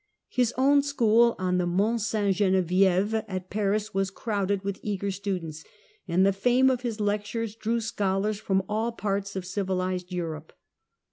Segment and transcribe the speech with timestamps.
[0.29, 5.63] His own school on the Mont Ste Genevieve at Paris was crowded with eager students,
[6.07, 10.53] and the fame of his lectures drew scholars from all parts of civilized Europe.